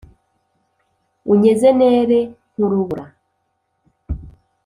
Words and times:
Unyeze 1.31 1.69
nere 1.79 2.19
nk’ 2.51 2.59
urubura, 2.65 3.05